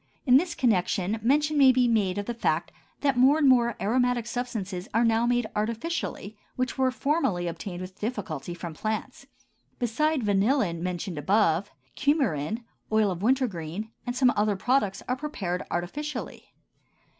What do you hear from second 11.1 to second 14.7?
above, cumarin, oil of wintergreen, and some other